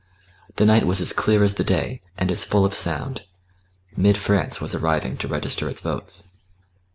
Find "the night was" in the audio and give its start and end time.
0.55-0.99